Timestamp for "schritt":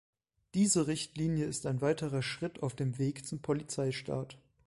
2.23-2.63